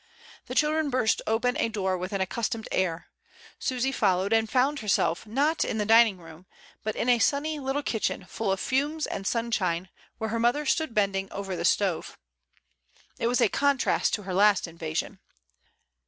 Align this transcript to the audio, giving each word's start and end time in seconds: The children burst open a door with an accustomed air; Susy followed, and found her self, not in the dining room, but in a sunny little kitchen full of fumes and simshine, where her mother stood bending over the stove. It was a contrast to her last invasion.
The 0.47 0.55
children 0.55 0.89
burst 0.89 1.21
open 1.27 1.55
a 1.57 1.69
door 1.69 1.95
with 1.95 2.11
an 2.11 2.21
accustomed 2.21 2.67
air; 2.71 3.09
Susy 3.59 3.91
followed, 3.91 4.33
and 4.33 4.49
found 4.49 4.79
her 4.79 4.87
self, 4.87 5.27
not 5.27 5.63
in 5.63 5.77
the 5.77 5.85
dining 5.85 6.17
room, 6.17 6.47
but 6.83 6.95
in 6.95 7.07
a 7.07 7.19
sunny 7.19 7.59
little 7.59 7.83
kitchen 7.83 8.25
full 8.25 8.51
of 8.51 8.59
fumes 8.59 9.05
and 9.05 9.25
simshine, 9.27 9.89
where 10.17 10.31
her 10.31 10.39
mother 10.39 10.65
stood 10.65 10.95
bending 10.95 11.31
over 11.31 11.55
the 11.55 11.63
stove. 11.65 12.17
It 13.19 13.27
was 13.27 13.41
a 13.41 13.47
contrast 13.47 14.15
to 14.15 14.23
her 14.23 14.33
last 14.33 14.65
invasion. 14.67 15.19